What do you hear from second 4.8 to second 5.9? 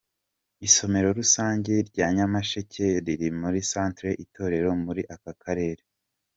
muri aka karere.